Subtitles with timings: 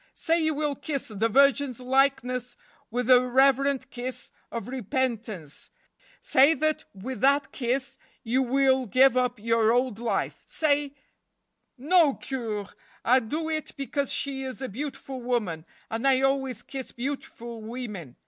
[0.15, 2.57] "Say you will kiss the Virgin's likeness
[2.89, 5.69] with the reverent kiss of repentance;
[6.21, 10.95] say that with that kiss you will give up your old life; say
[11.77, 12.69] ""No, Cure,
[13.05, 18.15] I do it because she is a beautiful woman, and I always kiss beautiful women.